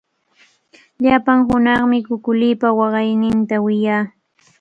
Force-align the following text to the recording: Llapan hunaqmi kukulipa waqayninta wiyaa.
Llapan 1.03 1.39
hunaqmi 1.49 1.97
kukulipa 2.07 2.67
waqayninta 2.79 3.55
wiyaa. 3.65 4.03